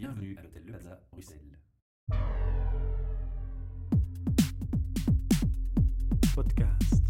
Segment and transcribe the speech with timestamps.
[0.00, 1.58] Bienvenue à l'hôtel Le Plaza, Bruxelles.
[6.34, 7.09] podcast.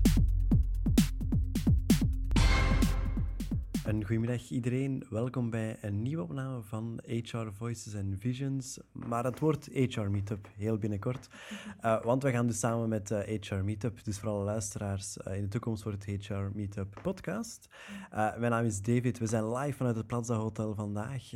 [3.90, 5.04] Goedemiddag iedereen.
[5.08, 8.80] Welkom bij een nieuwe opname van HR Voices and Visions.
[8.92, 11.28] Maar het wordt HR Meetup heel binnenkort.
[11.84, 15.36] Uh, want we gaan dus samen met uh, HR Meetup, dus voor alle luisteraars, uh,
[15.36, 17.68] in de toekomst wordt het HR Meetup podcast.
[18.10, 19.18] mijn naam is David.
[19.18, 21.30] We zijn live vanuit het Plaza Hotel vandaag.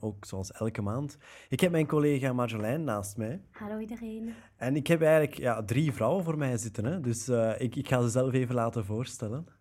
[0.00, 1.18] ook zoals elke maand.
[1.48, 3.40] Ik heb mijn collega Marjolein naast mij.
[3.50, 4.34] Hallo iedereen.
[4.56, 6.84] En ik heb eigenlijk ja, drie vrouwen voor mij zitten.
[6.84, 7.00] Hè?
[7.00, 9.58] Dus ik, ik ga ze zelf even laten voorstellen.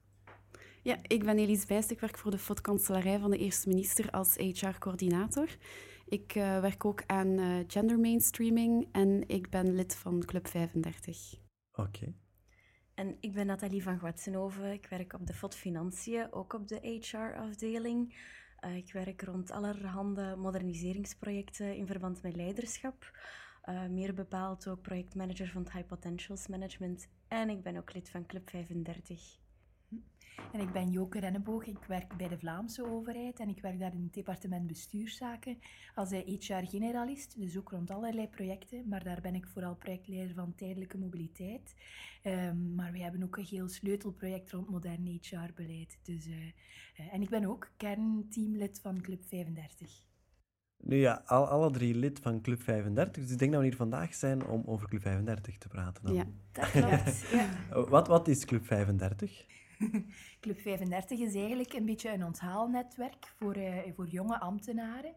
[0.82, 1.92] Ja, ik ben Elise Bijst.
[1.92, 5.58] Ik werk voor de FOD-kanselarij van de eerste minister als HR-coördinator.
[6.06, 11.34] Ik uh, werk ook aan uh, gender mainstreaming en ik ben lid van Club 35.
[11.72, 11.82] Oké.
[11.82, 12.14] Okay.
[12.94, 14.72] En ik ben Nathalie van Gwatsenhoven.
[14.72, 18.16] Ik werk op de FOD Financiën, ook op de HR-afdeling.
[18.66, 23.12] Uh, ik werk rond allerhande moderniseringsprojecten in verband met leiderschap.
[23.90, 27.08] meer bepaald ook projectmanager van het High Potentials Management.
[27.28, 29.39] En ik ben ook lid van Club 35.
[30.52, 31.66] En ik ben Joke Renneboog.
[31.66, 35.58] Ik werk bij de Vlaamse overheid en ik werk daar in het departement bestuurszaken
[35.96, 38.88] als HR-generalist, dus ook rond allerlei projecten.
[38.88, 41.76] Maar daar ben ik vooral projectleider van tijdelijke mobiliteit.
[42.24, 46.00] Um, maar we hebben ook een heel sleutelproject rond modern HR-beleid.
[46.04, 50.08] Dus, uh, uh, en ik ben ook kernteamlid van Club 35.
[50.78, 53.24] Nu ja, al, alle drie lid van Club 35.
[53.24, 56.04] Dus ik denk dat we hier vandaag zijn om over Club 35 te praten.
[56.04, 56.14] Dan.
[56.14, 57.26] Ja, dat klopt.
[57.32, 57.86] ja.
[57.90, 59.46] Wat, wat is Club 35?
[60.42, 65.16] Club 35 is eigenlijk een beetje een onthaalnetwerk voor, uh, voor jonge ambtenaren.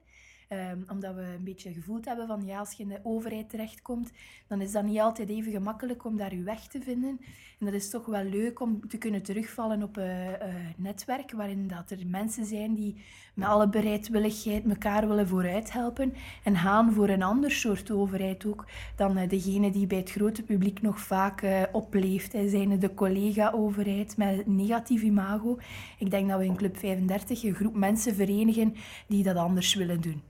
[0.53, 4.13] Um, omdat we een beetje gevoeld hebben van ja, als je in de overheid terechtkomt,
[4.47, 7.21] dan is dat niet altijd even gemakkelijk om daar je weg te vinden.
[7.59, 11.91] En dat is toch wel leuk om te kunnen terugvallen op een netwerk waarin dat
[11.91, 13.03] er mensen zijn die
[13.35, 18.67] met alle bereidwilligheid elkaar willen vooruit helpen en gaan voor een ander soort overheid ook
[18.97, 22.33] dan uh, degene die bij het grote publiek nog vaak uh, opleeft.
[22.33, 22.49] Hè.
[22.49, 25.59] Zijn de collega-overheid met negatief imago.
[25.99, 28.75] Ik denk dat we in Club 35 een groep mensen verenigen
[29.07, 30.23] die dat anders willen doen.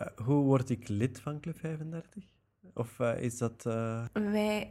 [0.00, 2.24] Uh, hoe word ik lid van Club 35?
[2.74, 3.64] Of uh, is dat...
[3.66, 4.04] Uh...
[4.12, 4.68] Wij,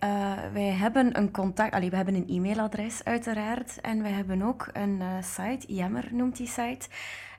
[0.54, 1.74] wij hebben een contact...
[1.74, 3.82] Allee, we hebben een e-mailadres uiteraard.
[3.82, 6.88] En wij hebben ook een site, Jammer noemt die site.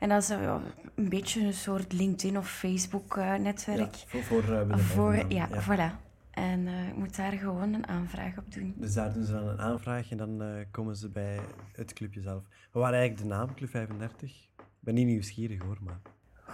[0.01, 3.95] En dat is een beetje een soort LinkedIn of Facebook-netwerk.
[3.95, 6.11] Ja, voor voor, voor ja, ja, voilà.
[6.31, 8.75] En je moet daar gewoon een aanvraag op doen.
[8.77, 11.41] Dus daar doen ze dan een aanvraag en dan komen ze bij
[11.73, 12.43] het clubje zelf.
[12.73, 14.49] Wat waren eigenlijk de naam, Club 35?
[14.57, 16.01] Ik ben niet nieuwsgierig hoor, maar...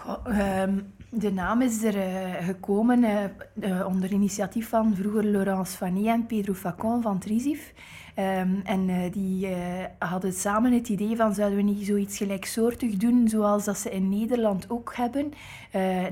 [0.06, 6.08] Um, de naam is er uh, gekomen uh, uh, onder initiatief van vroeger Laurence Fanny
[6.08, 7.72] en Pedro Facon van Trisif.
[8.18, 9.48] Um, en die
[9.98, 14.08] hadden samen het idee van zouden we niet zoiets gelijksoortig doen zoals dat ze in
[14.08, 15.32] Nederland ook hebben.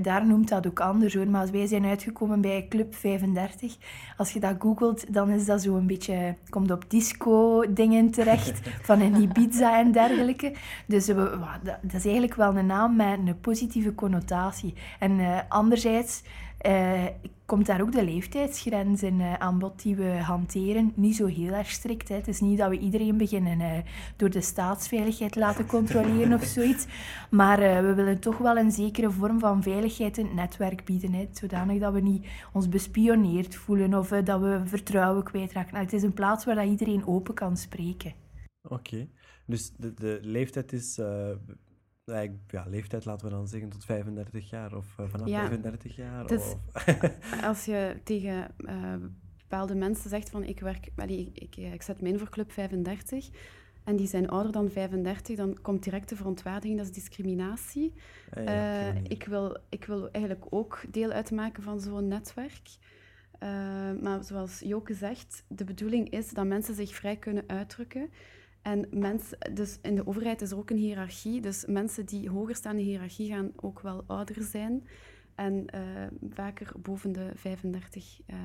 [0.03, 3.77] daar noemt dat ook anders hoor, maar wij zijn uitgekomen bij Club 35.
[4.17, 8.61] Als je dat googelt, dan is dat zo een beetje, komt op disco dingen terecht,
[8.89, 10.53] van een Ibiza en dergelijke.
[10.87, 14.75] Dus we, dat is eigenlijk wel een naam met een positieve connotatie.
[14.99, 16.23] En anderzijds
[16.67, 17.05] uh,
[17.47, 20.93] komt daar ook de leeftijdsgrens in uh, aan bod die we hanteren.
[20.95, 22.09] Niet zo heel erg strikt.
[22.09, 22.15] Hè.
[22.15, 23.79] Het is niet dat we iedereen beginnen uh,
[24.17, 26.87] door de staatsveiligheid laten controleren of zoiets.
[27.31, 31.13] Maar we willen toch wel een zekere vorm van veiligheid in het netwerk bieden.
[31.13, 31.29] Hè.
[31.33, 35.79] Zodanig dat we niet ons bespioneerd voelen of dat we vertrouwen kwijtraken.
[35.79, 38.13] Het is een plaats waar dat iedereen open kan spreken.
[38.69, 39.09] Oké.
[39.47, 40.99] Dus de, de leeftijd is
[42.49, 46.27] ja, leeftijd laten we dan zeggen tot 35 jaar of uh, vanaf ja, 35 jaar.
[46.27, 46.59] Dus of...
[47.51, 48.95] als je tegen uh,
[49.39, 53.29] bepaalde mensen zegt van ik werk, ik, ik, ik zet me in voor Club 35
[53.85, 57.93] en die zijn ouder dan 35, dan komt direct de verontwaardiging, dat is discriminatie.
[58.35, 62.69] Ah, ja, uh, ik, wil, ik wil eigenlijk ook deel uitmaken van zo'n netwerk.
[64.03, 68.11] maar zoals Joke zegt, de bedoeling is dat mensen zich vrij kunnen uitdrukken.
[68.67, 71.41] En mensen, dus in de overheid is er ook een hiërarchie.
[71.41, 74.87] Dus mensen die hoger staan in de hiërarchie gaan ook wel ouder zijn.
[75.35, 75.81] En uh,
[76.31, 78.37] vaker boven de 35, uh,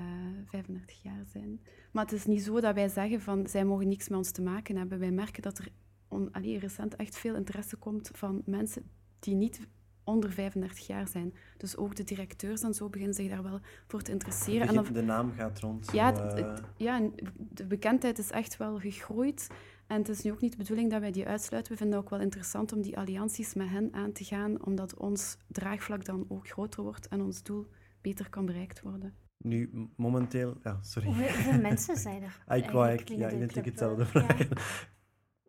[0.45, 1.59] 35 jaar zijn.
[1.91, 4.41] Maar het is niet zo dat wij zeggen van zij mogen niks met ons te
[4.41, 5.00] maken hebben.
[5.00, 5.68] Wij merken dat er
[6.07, 8.83] on, allee, recent echt veel interesse komt van mensen
[9.19, 9.67] die niet
[10.03, 11.33] onder 35 jaar zijn.
[11.57, 14.67] Dus ook de directeurs en zo beginnen zich daar wel voor te interesseren.
[14.67, 15.91] En de naam gaat rond.
[15.91, 16.53] Ja, uh...
[16.77, 19.47] ja, de bekendheid is echt wel gegroeid.
[19.91, 21.71] En het is nu ook niet de bedoeling dat wij die uitsluiten.
[21.71, 24.97] We vinden het ook wel interessant om die allianties met hen aan te gaan, omdat
[24.97, 27.67] ons draagvlak dan ook groter wordt en ons doel
[28.01, 29.13] beter kan bereikt worden.
[29.38, 30.57] Nu, momenteel...
[30.63, 31.07] Ja, sorry.
[31.07, 32.43] Hoeveel mensen zijn er?
[32.45, 34.47] Ah, ik wou ja, identiek hetzelfde vragen.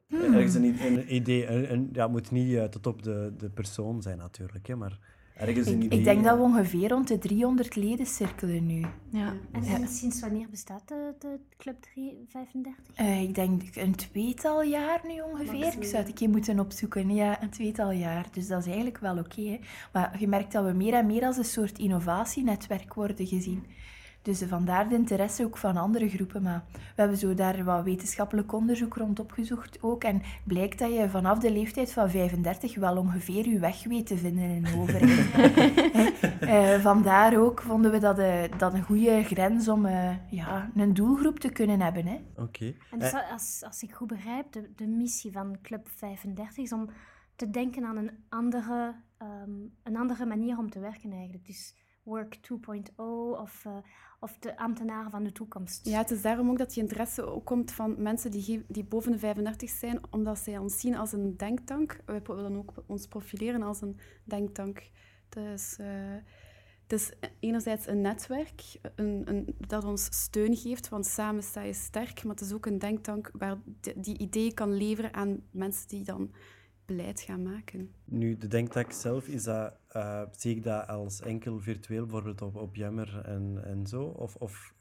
[0.06, 0.18] Ja.
[0.22, 1.46] Er is een, een idee...
[1.46, 4.76] Een, een, ja, het moet niet uh, tot op de, de persoon zijn natuurlijk, hè,
[4.76, 4.98] maar
[5.36, 5.98] ergens een Ik, idee.
[5.98, 8.84] ik denk dat we ongeveer rond de 300 leden cirkelen nu.
[9.10, 9.32] Ja.
[9.52, 12.94] En, sinds wanneer bestaat de, de Club 335?
[12.94, 15.66] Eh, ik denk een tweetal jaar nu ongeveer.
[15.66, 17.14] Ik zou het een keer moeten opzoeken.
[17.14, 18.26] Ja, een tweetal jaar.
[18.32, 19.58] Dus dat is eigenlijk wel oké.
[19.92, 23.64] maar je merkt dat we meer en meer als een soort innovatienetwerk worden gezien.
[24.22, 26.42] Dus eh, vandaar de interesse ook van andere groepen.
[26.42, 30.04] Maar we hebben zo daar wat wetenschappelijk onderzoek rond opgezocht ook.
[30.04, 34.16] En blijkt dat je vanaf de leeftijd van 35 wel ongeveer je weg weet te
[34.16, 35.20] vinden in een overheid.
[36.40, 40.94] Eh, vandaar ook vonden we dat, eh, dat een goede grens om eh, ja, een
[40.94, 42.06] doelgroep te kunnen hebben.
[42.06, 42.20] Hè.
[42.36, 42.74] Oké.
[42.90, 46.72] En dus Eh, als, als ik goed begrijp, de, de missie van Club 35 is
[46.72, 46.88] om
[47.36, 49.50] te denken aan een andere, ehm,
[49.82, 51.46] een andere manier om te werken eigenlijk.
[51.46, 52.94] Dus Work 2.0
[53.40, 53.76] of, eh,
[54.20, 55.86] of de ambtenaren van de toekomst.
[55.86, 59.12] Ja, het is daarom ook dat die interesse ook komt van mensen die, die boven
[59.12, 62.00] de 35 zijn, omdat zij ons zien als een denktank.
[62.22, 64.90] Pro- willen ook ons profileren als een denktank.
[65.28, 65.86] Dus eh,
[66.82, 71.72] het is enerzijds een netwerk een, een, dat ons steun geeft, want samen sta je
[71.72, 73.58] sterk, maar het is ook een denktank waar
[73.96, 76.30] die ideeën kan leveren aan mensen die dan
[76.96, 77.90] beleid gaan maken.
[78.04, 82.56] Nu, de denktank zelf, is dat, eh, zie ik dat als enkel virtueel, bijvoorbeeld op,
[82.56, 84.02] op Jammer en, en zo?
[84.02, 84.74] Of, of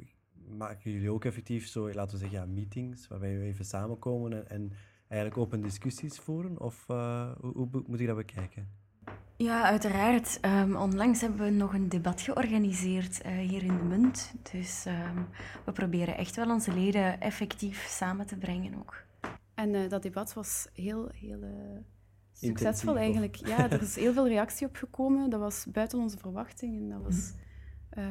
[0.58, 4.50] maken jullie ook effectief zo, laten we zeggen, ja, meetings, waarbij we even samenkomen en,
[4.50, 4.72] en
[5.08, 6.60] eigenlijk open discussies voeren?
[6.60, 8.80] Of eh, hoe, moet ik dat bekijken?
[9.38, 10.40] Ja, uiteraard.
[10.40, 14.34] Ehm, onlangs hebben we nog een debat georganiseerd eh, hier in de Munt.
[14.52, 15.18] Dus ehm,
[15.66, 19.04] we proberen echt wel onze leden effectief samen te brengen ook.
[19.54, 21.50] En eh, dat debat was heel, heel eh,
[22.48, 23.36] succesvol of- eigenlijk.
[23.36, 25.30] Ja, er is heel veel reactie op gekomen.
[25.30, 26.90] Dat was buiten onze verwachtingen.
[26.90, 27.34] Dat was
[27.90, 28.04] eh,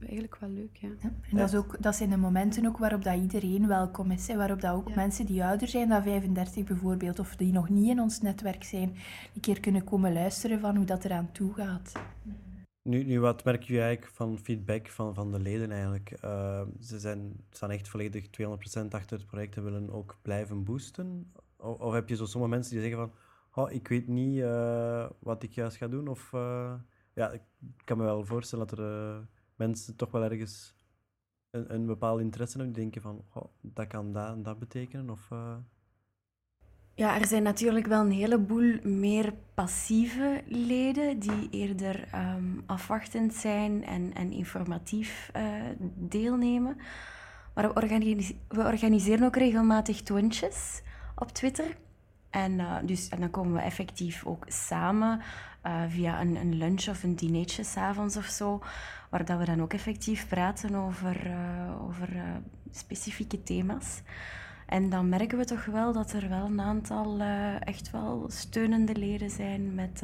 [0.00, 0.88] eigenlijk wel leuk, ja.
[1.02, 4.26] Ja, en dat, is ook, dat zijn de momenten ook waarop dat iedereen welkom is.
[4.28, 4.94] Hè, waarop dat ook Ja.
[4.94, 8.94] mensen die ouder zijn dan 35 bijvoorbeeld, of die nog niet in ons netwerk zijn,
[9.34, 11.92] een keer kunnen komen luisteren van hoe dat eraan toe gaat.
[12.82, 16.10] Nu, nu wat merk je eigenlijk van feedback van, van de leden eigenlijk?
[16.10, 21.32] Eh, ze zijn, staan echt volledig 200% achter het project en willen ook blijven boosten?
[21.56, 23.12] Of, of heb je zo sommige mensen die zeggen van,
[23.58, 26.08] oh, ik weet niet eh, wat ik juist ga doen?
[26.08, 26.74] Of, eh,
[27.14, 27.42] ja, ik
[27.84, 29.18] kan me wel voorstellen dat er eh,
[29.56, 30.74] mensen toch wel ergens
[31.50, 35.10] een, een bepaald interesse hebben denken van, oh, dat kan dat en dat betekenen?
[35.10, 35.28] Of,
[36.94, 43.84] Ja, er zijn natuurlijk wel een heleboel meer passieve leden die eerder ehm, afwachtend zijn
[43.84, 45.30] en, en informatief
[45.94, 46.76] deelnemen.
[47.54, 50.82] Maar we, we organiseren ook regelmatig twintjes
[51.14, 51.76] op Twitter.
[52.44, 55.20] En, eh, dus, en dan komen we effectief ook samen
[55.62, 58.62] eh, via een, een lunch of een dinertje s'avonds of zo,
[59.10, 62.08] waar dat we dan ook effectief praten over, eh, over
[62.70, 64.02] specifieke thema's.
[64.66, 67.20] En dan merken we toch wel dat er wel een aantal
[67.60, 70.02] echt wel steunende leden zijn met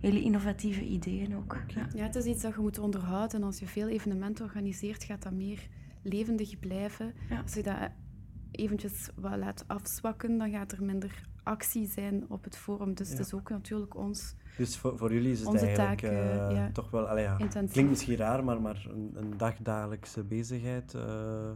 [0.00, 1.56] hele innovatieve ideeën ook.
[1.66, 1.86] Ja.
[1.94, 3.40] Ja, het is iets dat je moet onderhouden.
[3.40, 5.68] En als je veel evenementen organiseert, gaat dat meer
[6.02, 7.14] levendig blijven.
[7.28, 7.40] Ja.
[7.40, 7.90] Als je dat
[8.50, 12.94] eventjes wat laat afzwakken, dan gaat er minder actie zijn op het forum.
[12.94, 16.64] Dus het is ook natuurlijk ons dus voor, voor jullie is het eigenlijk taak, eh,
[16.64, 17.28] eh, toch wel, allee.
[17.70, 20.94] Klinkt misschien raar, maar, maar een, een dagdagelijkse bezigheid.
[20.94, 21.50] eh,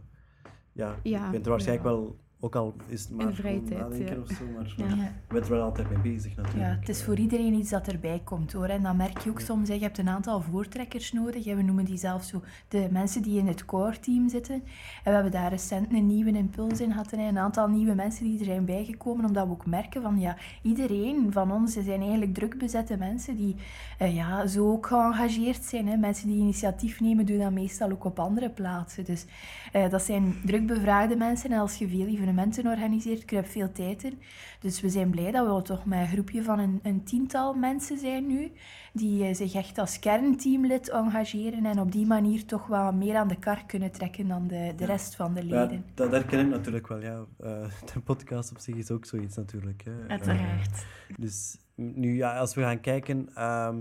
[0.73, 4.21] ja, je bent er waarschijnlijk wel, ook al is het maar vrije tijd, nadenken ja.
[4.21, 4.95] of zo, maar Ja.
[4.95, 6.65] je bent er wel altijd mee bezig natuurlijk.
[6.67, 8.67] Ja, het is voor iedereen iets dat erbij komt hoor.
[8.67, 11.45] En dan merk je ook soms, hè, je hebt een aantal voortrekkers nodig.
[11.45, 11.55] hè.
[11.57, 14.55] We noemen die zelf zo de mensen die in het core team zitten.
[14.55, 14.63] En
[15.05, 17.13] we hebben daar recent een nieuwe impuls in gehad.
[17.13, 21.33] Een aantal nieuwe mensen die er zijn bijgekomen, omdat we ook merken van ja, iedereen
[21.33, 23.57] van ons zijn eigenlijk druk bezette mensen die
[23.99, 25.87] eh, ja, zo ook geëngageerd zijn.
[25.89, 25.97] Hè.
[25.97, 29.05] Mensen die initiatief nemen, doen dat meestal ook op andere plaatsen.
[29.05, 29.27] Dus
[29.73, 31.51] eh, dat zijn druk bevraagde mensen.
[31.51, 34.19] En als je veel evenementen organiseert, kruipt veel tijd in.
[34.61, 37.99] Dus we zijn blij dat we toch met een groepje van een, een tiental mensen
[37.99, 38.53] zijn nu,
[38.93, 43.29] die eh, zich echt als kernteamlid engageren en op die manier toch wat meer aan
[43.29, 45.85] de kar kunnen trekken dan de, de rest van de Ja, leden.
[45.95, 47.01] dat herken ik natuurlijk wel.
[47.01, 47.25] Ja.
[47.41, 49.83] Eh, de podcast op zich is ook zoiets natuurlijk.
[49.85, 50.09] Hè.
[50.09, 50.87] Uiteraard.
[51.09, 53.77] Eh, dus nu, ja, als we gaan kijken, ehm,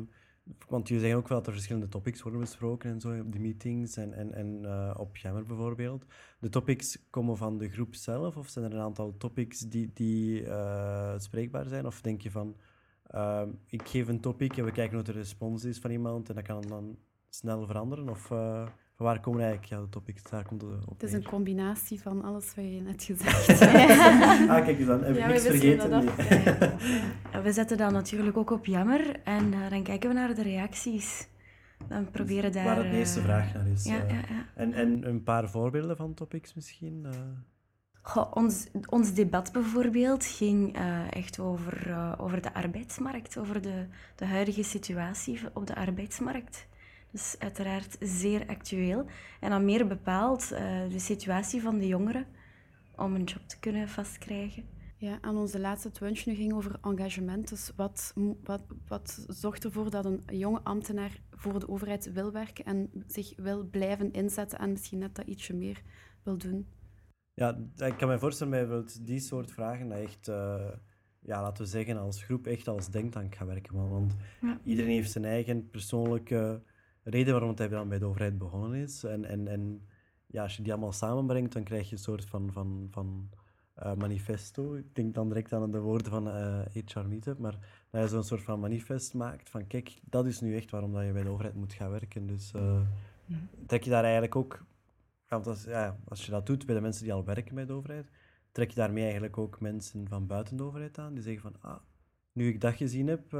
[0.67, 3.39] want jullie zeggen ook wel dat er verschillende topics worden besproken en zo op de
[3.39, 6.05] meetings en, en, en eh, op Jammer bijvoorbeeld.
[6.39, 10.45] De topics komen van de groep zelf of zijn er een aantal topics die, die
[10.45, 11.85] eh, spreekbaar zijn?
[11.85, 12.55] Of denk je van,
[13.07, 16.35] ehm, ik geef een topic en we kijken wat de respons is van iemand en
[16.35, 16.97] dat kan dan
[17.29, 18.09] snel veranderen?
[18.09, 18.67] Of eh,
[19.01, 20.23] waar komen eigenlijk ja, de topics?
[20.23, 24.49] Daar komt het op Het is een combinatie van alles wat je net gezegd hebt.
[24.49, 25.89] Ah, kijk eens dan, heb ik Ja, niks vergeten?
[25.89, 26.29] dat af.
[26.29, 26.43] Nee.
[27.31, 27.41] Ja.
[27.41, 31.27] We zetten dat natuurlijk ook op Jammer en eh, dan kijken we naar de reacties.
[31.87, 32.65] Dan proberen daar...
[32.65, 33.83] Waar het meeste eh, vraag naar is.
[33.85, 34.09] Ja, eh.
[34.09, 34.45] ja, ja.
[34.55, 37.05] En, en een paar voorbeelden van topics misschien?
[37.05, 37.19] eh?
[38.01, 43.85] Goh, ons, ons debat bijvoorbeeld ging eh, echt over, eh, over de arbeidsmarkt, over de,
[44.15, 46.67] de huidige situatie op de arbeidsmarkt.
[47.11, 49.05] Dus uiteraard zeer actueel.
[49.39, 52.25] En dan meer bepaald eh, de situatie van de jongeren
[52.95, 54.63] om een job te kunnen vastkrijgen.
[54.97, 57.49] Ja, en onze laatste twunch nu ging over engagement.
[57.49, 58.13] Dus wat,
[58.43, 63.33] wat, wat zorgt ervoor dat een jonge ambtenaar voor de overheid wil werken en zich
[63.35, 65.81] wil blijven inzetten en misschien net dat ietsje meer
[66.23, 66.67] wil doen?
[67.33, 70.69] Ja, ik kan me voorstellen bij die soort vragen dat echt, uh,
[71.19, 73.89] ja, laten we zeggen, als groep echt als denktank gaat werken.
[73.89, 74.59] Want ja.
[74.63, 76.61] iedereen heeft zijn eigen persoonlijke
[77.03, 79.03] reden waarom hij dan bij de overheid begonnen is.
[79.03, 79.87] En, en, en
[80.27, 83.29] ja, als je die allemaal samenbrengt, dan krijg je een soort van, van, van
[83.83, 84.73] uh, manifesto.
[84.73, 88.07] Ik denk dan direct aan de woorden van uh, eh, HR Meetup, maar dat je
[88.07, 91.23] zo'n soort van manifest maakt van kijk, dat is nu echt waarom dat je bij
[91.23, 92.27] de overheid moet gaan werken.
[92.27, 92.81] Dus uh,
[93.65, 94.65] trek je daar eigenlijk ook,
[95.27, 97.73] want als, ja, als je dat doet bij de mensen die al werken bij de
[97.73, 98.09] overheid,
[98.51, 101.79] trek je daarmee eigenlijk ook mensen van buiten de overheid aan, die zeggen van ah,
[102.31, 103.31] nu ik dat gezien heb,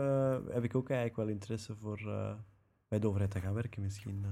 [0.52, 2.00] heb ik ook eigenlijk wel interesse voor
[2.92, 4.26] bij de overheid te gaan werken misschien.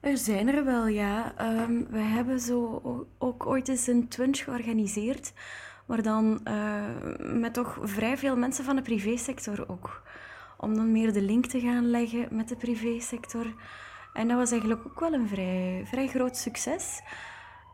[0.00, 1.34] Er zijn er wel, ja.
[1.62, 2.80] Um, we hebben zo
[3.18, 5.32] ook ooit eens een twinch georganiseerd,
[5.86, 6.84] maar dan uh,
[7.18, 10.02] met toch vrij veel mensen van de privésector ook.
[10.58, 13.46] Om dan meer de link te gaan leggen met de privésector.
[14.12, 17.00] En dat was eigenlijk ook wel een vrij, vrij groot succes.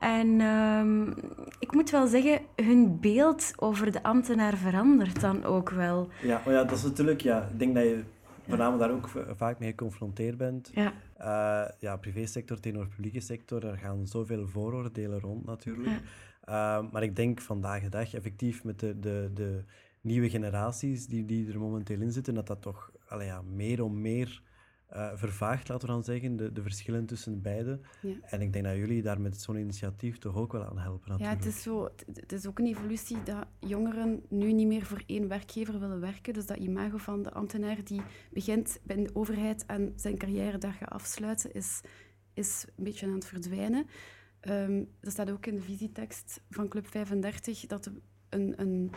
[0.01, 1.15] En um,
[1.59, 6.09] ik moet wel zeggen, hun beeld over de ambtenaar verandert dan ook wel.
[6.23, 8.05] Ja, oh ja dat is natuurlijk, ja, ik denk dat je
[8.51, 10.71] voornamelijk daar ook vaak mee geconfronteerd bent.
[10.75, 10.93] Ja.
[11.21, 16.01] Uh, ja, privésector tegenover publieke sector, daar gaan zoveel vooroordelen rond natuurlijk.
[16.49, 19.65] Uh, maar ik denk vandaag de dag effectief met de, de, de
[20.01, 24.01] nieuwe generaties die, die er momenteel in zitten, dat dat toch allee, ja, meer om
[24.01, 24.43] meer
[24.95, 27.81] uh, vervaagt, laten we dan zeggen, de, de verschillen tussen beide.
[28.01, 28.15] Ja.
[28.23, 31.11] En ik denk dat jullie daar met zo'n initiatief toch ook wel aan helpen.
[31.11, 31.41] Natuurlijk.
[31.41, 35.03] Ja, het is, zo, het is ook een evolutie dat jongeren nu niet meer voor
[35.07, 36.33] één werkgever willen werken.
[36.33, 40.73] Dus dat imago van de ambtenaar die begint bij de overheid en zijn carrière daar
[40.73, 41.81] gaat afsluiten, is,
[42.35, 43.87] is een beetje aan het verdwijnen.
[44.49, 47.91] Um, er staat ook in de visietekst van Club 35 dat
[48.29, 48.91] een, een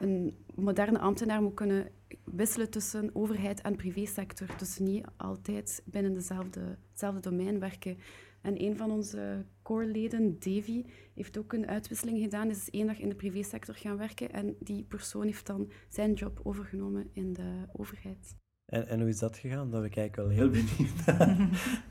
[0.00, 1.88] een moderne ambtenaar moet kunnen
[2.24, 4.48] wisselen tussen overheid en privésector.
[4.58, 7.98] Dus niet altijd binnen dezelfde, hetzelfde domein werken.
[8.40, 12.50] En een van onze core-leden, Davy, heeft ook een uitwisseling gedaan.
[12.50, 16.40] Is één dag in de privésector gaan werken en die persoon heeft dan zijn job
[16.42, 18.36] overgenomen in de overheid.
[18.66, 19.70] En, en hoe is dat gegaan?
[19.70, 21.04] Dat ben ik eigenlijk wel heel benieuwd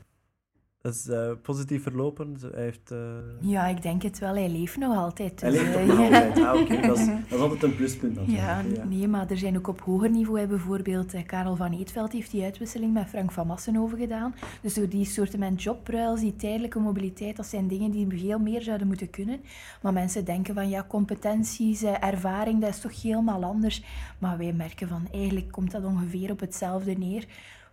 [0.82, 2.36] Dat is uh, positief verlopen.
[2.52, 2.98] Hij heeft, uh...
[3.40, 4.34] Ja, ik denk het wel.
[4.34, 5.40] Hij leeft nog altijd.
[5.40, 6.80] Dus, hij leeft uh, nog altijd.
[6.80, 6.86] Ah.
[6.86, 8.46] Dat, is, dat is altijd een pluspunt natuurlijk.
[8.46, 12.30] Ja, ja, nee, maar er zijn ook op hoger niveau, bijvoorbeeld Karel van Eetveld heeft
[12.30, 14.34] die uitwisseling met Frank van Massenhoven gedaan.
[14.62, 18.86] Dus door die soorten jobruils, die tijdelijke mobiliteit, dat zijn dingen die veel meer zouden
[18.86, 19.40] moeten kunnen.
[19.82, 23.82] Maar mensen denken van, ja, competenties, ervaring, dat is toch helemaal anders.
[24.18, 27.26] Maar wij merken van, eigenlijk komt dat ongeveer op hetzelfde neer.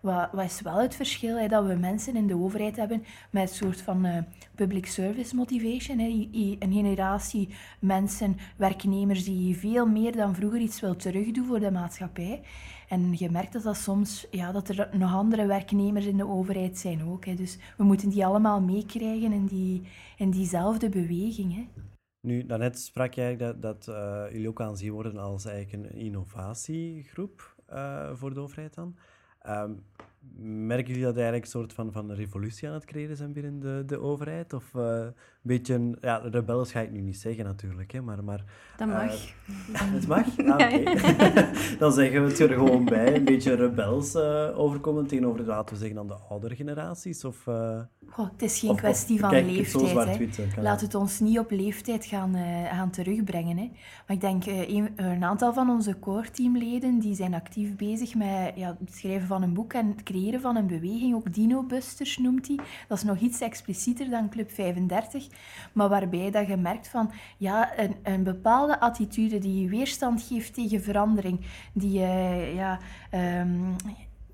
[0.08, 1.38] Wat, is wel het verschil?
[1.38, 4.18] Hè, dat we mensen in de overheid hebben met een soort van uh,
[4.56, 6.00] public service motivation.
[6.00, 7.50] Een generatie
[7.80, 12.42] mensen, werknemers die veel meer dan vroeger iets wil terugdoen voor de maatschappij.
[12.88, 16.78] En je merkt dat, dat soms ja, dat er nog andere werknemers in de overheid
[16.78, 17.26] zijn ook.
[17.26, 17.34] Hè.
[17.34, 19.82] Dus we moeten die allemaal meekrijgen in, die,
[20.18, 21.56] in diezelfde beweging.
[21.56, 21.68] Hè.
[22.22, 27.56] Nu, daarnet sprak eigenlijk dat, dat uh, jullie ook aanzien worden als eigenlijk een innovatiegroep
[27.74, 28.96] uh, voor de overheid dan.
[29.50, 29.84] Um,
[30.40, 33.84] merken jullie dat eigenlijk een soort van, van revolutie aan het creëren zijn binnen de,
[33.86, 34.54] de overheid?
[34.54, 38.24] Of uh, een beetje, een, ja, rebels ga ik nu niet zeggen natuurlijk, hè, maar...
[38.24, 38.44] maar
[38.78, 39.14] dat mag.
[39.70, 40.40] Uh, het mag?
[40.40, 43.16] Ah, dan zeggen we het er gewoon bij.
[43.16, 47.24] Een beetje rebels uh, overkomen tegenover, laten we zeggen, dan de oudere generaties?
[47.24, 47.48] Of,
[48.10, 50.56] Goh, het is geen kwestie van leeftijd.
[50.56, 50.62] Hè.
[50.62, 52.36] Laat het ons niet op leeftijd gaan,
[52.70, 53.58] gaan terugbrengen.
[53.58, 53.72] Hè.
[54.08, 58.78] Maar ik denk, een, een, aantal van onze core-teamleden die zijn actief bezig met ja,
[58.80, 61.16] het schrijven van een boek en het creëren van een beweging.
[61.16, 62.60] Ook Dino Busters noemt hij.
[62.88, 65.28] Dat is nog iets explicieter dan Club 35.
[65.74, 70.82] Maar waarbij dat je merkt van ja, een, een bepaalde attitude die weerstand geeft tegen
[70.82, 71.40] verandering,
[71.74, 72.80] die, uh, ja,
[73.42, 73.76] um,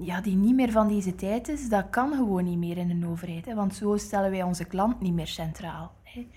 [0.05, 3.07] ja, die niet meer van deze tijd is, dat kan gewoon niet meer in een
[3.07, 3.45] overheid.
[3.45, 3.55] Hè?
[3.55, 5.91] Want zo stellen wij onze klant niet meer centraal.
[6.03, 6.27] Hè?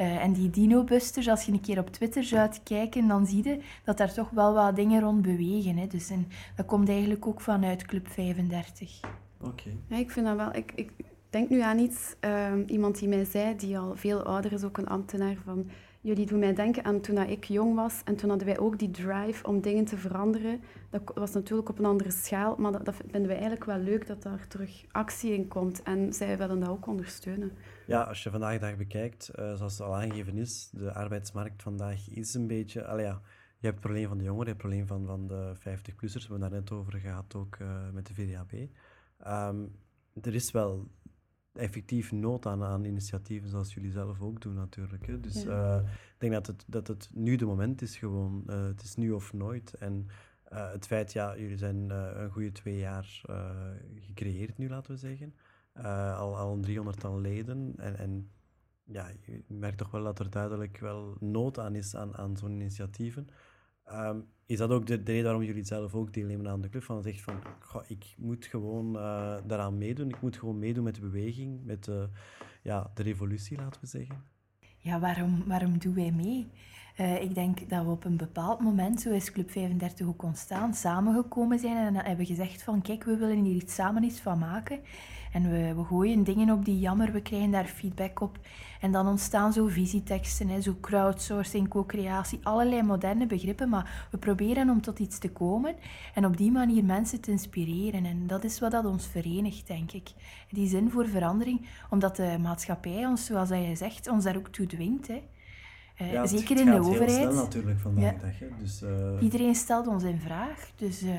[0.00, 3.60] Uh, en die dinobusters, als je een keer op Twitter zou kijken, dan zie je
[3.84, 5.76] dat daar toch wel wat dingen rond bewegen.
[5.76, 5.86] Hè?
[5.86, 9.00] Dus en dat komt eigenlijk ook vanuit Club 35.
[9.40, 9.70] Oké.
[9.88, 10.54] Ja, ik vind dat wel...
[10.54, 10.90] Ik, ik
[11.30, 14.78] denk nu aan iets, uh, iemand die mij zei, die al veel ouder is, ook
[14.78, 15.70] een ambtenaar, van
[16.06, 18.90] jullie doen mij denken aan toen ik jong was en toen hadden wij ook die
[18.90, 20.60] drive om dingen te veranderen.
[20.90, 24.22] Dat was natuurlijk op een andere schaal, maar dat, vinden wij eigenlijk wel leuk dat
[24.22, 25.82] daar terug actie in komt.
[25.82, 27.52] En zij willen dat ook ondersteunen.
[27.86, 32.10] Ja, als je vandaag de dag bekijkt, uh, zoals al aangegeven is, de arbeidsmarkt vandaag
[32.10, 32.80] is een beetje...
[32.80, 33.20] Ja,
[33.58, 36.26] je hebt het probleem van de jongeren, je hebt het probleem van, van de 50-plussers.
[36.26, 38.52] We hebben daar net over gehad, ook uh, met de VDAB.
[39.26, 39.72] Um,
[40.22, 40.88] er is wel
[41.56, 45.06] effectief nood aan, aan initiatieven zoals jullie zelf ook doen natuurlijk.
[45.06, 45.20] Hè.
[45.20, 45.78] Dus ja.
[45.78, 48.42] uh, ik denk dat het, dat het nu de moment is gewoon.
[48.46, 49.74] Uh, het is nu of nooit.
[49.74, 50.06] En
[50.52, 53.20] uh, het feit, ja, jullie zijn een goede twee jaar
[54.00, 55.34] gecreëerd nu, laten we zeggen.
[56.16, 57.72] al, al een driehonderdtal leden.
[57.76, 58.30] En, en
[58.84, 62.60] ja, je merkt toch wel dat er duidelijk wel nood aan is aan, aan zo'n
[62.60, 63.28] initiatieven.
[63.92, 66.82] Um, is dat ook de, de, reden waarom jullie zelf ook deelnemen aan de club?
[66.82, 67.38] Van zegt van,
[67.86, 70.08] ik moet gewoon uh, daaraan meedoen.
[70.08, 72.08] Ik moet gewoon meedoen met de beweging, met de,
[72.62, 74.24] ja, de revolutie, laten we zeggen.
[74.78, 76.46] Ja, waarom, waarom doen wij mee?
[77.00, 81.58] Uh, ik denk dat we op een bepaald moment, zo Club 35 ook ontstaan, samengekomen
[81.58, 84.80] zijn en hebben gezegd van, kijk, we willen hier iets samen iets van maken.
[85.36, 88.38] En we, we gooien dingen op die jammer, we krijgen daar feedback op.
[88.80, 93.68] En dan ontstaan zo visieteksten, hè, zo crowdsourcing, co-creatie, allerlei moderne begrippen.
[93.68, 95.74] Maar we proberen om tot iets te komen
[96.14, 98.04] en op die manier mensen te inspireren.
[98.04, 100.08] En dat is wat dat ons verenigt, denk ik.
[100.50, 104.66] Die zin voor verandering, omdat de maatschappij ons, zoals je zegt, ons daar ook toe
[104.66, 105.08] dwingt.
[105.08, 105.22] Hè.
[106.02, 107.16] Uh, ja, zeker in de overheid.
[107.16, 108.38] Heel snel natuurlijk vandaag de dag.
[108.38, 108.46] Hè.
[108.60, 109.22] Dus, uh...
[109.22, 110.70] Iedereen stelt ons in vraag.
[110.76, 111.12] Dus uh,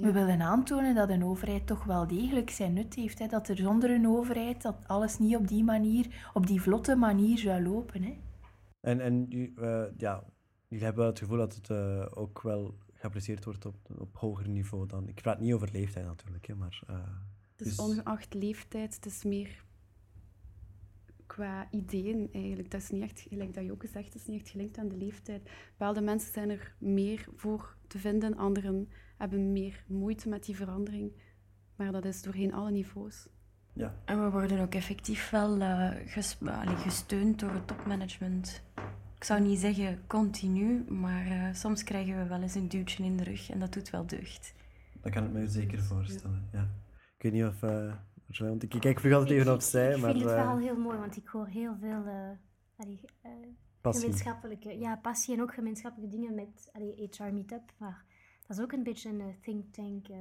[0.00, 3.18] we willen aantonen dat een overheid toch wel degelijk zijn nut heeft.
[3.18, 3.26] Hè?
[3.26, 7.38] Dat er zonder een overheid dat alles niet op die manier, op die vlotte manier
[7.38, 8.02] zou lopen.
[8.02, 8.18] Hè?
[8.80, 10.24] En, en uh, ja,
[10.68, 14.48] jullie hebben wel het gevoel dat het uh, ook wel geapprecieerd wordt op, op hoger
[14.48, 15.08] niveau dan...
[15.08, 16.82] Ik praat niet over leeftijd natuurlijk, hè, maar...
[16.90, 16.96] Uh,
[17.56, 17.86] het is dus...
[17.86, 19.64] ongeacht leeftijd, het is meer
[21.26, 22.70] qua ideeën eigenlijk.
[22.70, 24.88] Dat is niet echt, gelijk dat je ook gezegd, het is niet echt gelinkt aan
[24.88, 25.50] de leeftijd.
[25.70, 31.12] Bepaalde mensen zijn er meer voor te vinden, anderen hebben meer moeite met die verandering.
[31.76, 33.28] Maar dat is doorheen alle niveaus.
[33.72, 33.94] Ja.
[34.04, 35.90] En we worden ook effectief wel uh,
[36.76, 38.62] gesteund door het topmanagement.
[39.14, 43.16] Ik zou niet zeggen continu, maar uh, soms krijgen we wel eens een duwtje in
[43.16, 44.54] de rug en dat doet wel deugd.
[45.00, 46.68] Dat kan ik me zeker voorstellen, ja.
[47.16, 47.62] Ik weet niet of...
[47.62, 47.94] Uh,
[48.38, 50.10] want ik kijk altijd even opzij, ik maar...
[50.10, 52.04] Ik vind het wel heel mooi, want ik hoor heel veel...
[53.82, 58.04] gemeenschappelijke, ja, passie en ook gemeenschappelijke dingen met allee, HR Meetup, maar
[58.46, 60.08] dat is ook een beetje een think tank.
[60.08, 60.16] Uh,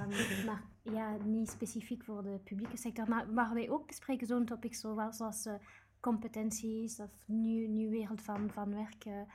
[0.00, 3.08] um, maar ja, niet specifiek voor de publieke sector.
[3.08, 5.52] Maar waar wij ook bespreken zo'n topics zoals uh,
[6.00, 9.26] competenties of nieuw, nieuw wereld van, van werken.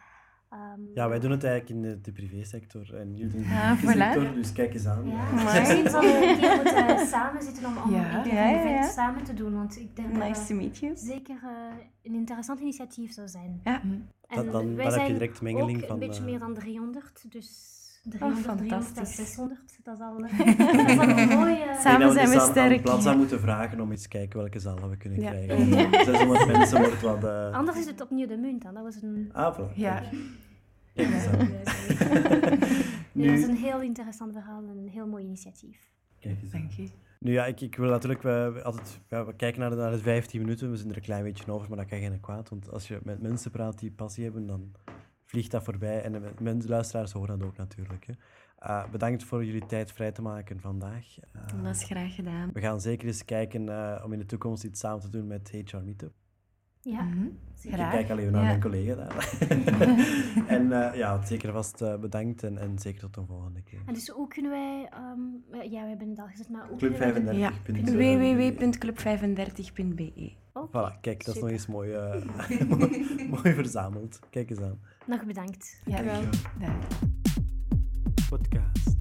[0.53, 3.75] Um, ja, wij doen het eigenlijk in de, de privésector en jullie in de ja,
[3.75, 4.33] sector, voilà.
[4.33, 5.07] dus kijk eens aan.
[5.07, 8.23] Ja, misschien zullen we een keer moeten samen zitten om, om ja.
[8.25, 8.89] ja, ja, ja.
[8.89, 10.95] samen te doen, want ik denk nice to meet you.
[10.95, 11.49] zeker uh,
[12.03, 13.61] een interessant initiatief zou zijn.
[13.63, 13.81] Ja.
[13.81, 15.93] En dan, dan, wij dan heb je direct mengeling ook van...
[15.93, 20.89] een beetje uh, meer dan 300, dus 300, oh, 300 600, dat is al, dat
[20.89, 21.77] is al een mooie...
[21.83, 22.87] Samen zijn we sterk.
[23.01, 25.29] Zou moeten vragen om eens te kijken welke zalen we kunnen ja.
[25.29, 25.67] krijgen.
[25.67, 26.03] Ja.
[26.03, 27.23] 600 mensen wordt wat...
[27.23, 27.53] Uh...
[27.53, 28.73] Anders is het opnieuw de munt dan.
[28.73, 29.29] Dat was een...
[29.33, 29.73] Ah, voilà.
[29.75, 30.03] Ja.
[33.11, 33.25] Nu...
[33.29, 35.91] Dat is een heel interessant verhaal en een heel mooi initiatief.
[36.19, 36.87] Kijk eens Dank je.
[37.19, 39.97] Nu ja, ik, ik wil natuurlijk we, altijd ja, we kijken naar de, naar de
[39.97, 40.71] 15 minuten.
[40.71, 42.49] We zijn er een klein beetje over, maar dat kan geen kwaad.
[42.49, 44.71] Want als je met mensen praat die passie hebben, dan
[45.31, 46.01] vliegt dat voorbij.
[46.01, 48.05] En de mensen, luisteraars horen dat ook natuurlijk.
[48.05, 48.13] Hè.
[48.67, 51.17] Uh, bedankt voor jullie tijd vrij te maken vandaag.
[51.35, 52.49] Uh, dat is graag gedaan.
[52.53, 55.49] We gaan zeker eens kijken uh, om in de toekomst iets samen te doen met
[55.65, 56.13] HR Meetup.
[56.81, 57.37] Ja, mm -hmm.
[57.61, 58.47] Ik kijk al even naar ja.
[58.47, 59.39] mijn collega daar.
[60.57, 63.79] en ja, zeker vast bedankt en, en zeker tot de volgende keer.
[63.85, 64.89] En dus hoe kunnen wij...
[65.13, 66.69] Um, ja, we hebben het al gezegd, maar...
[66.69, 67.35] Club35.
[67.35, 70.69] Ja, www.club35.be okay.
[70.69, 71.97] Voilà, kijk, dat is nog eens mooi,
[72.77, 74.19] mooi, mooi verzameld.
[74.29, 74.79] Kijk eens aan.
[75.05, 75.81] Nog bedankt.
[75.85, 76.19] Ja, ja.
[78.29, 79.00] Podcast.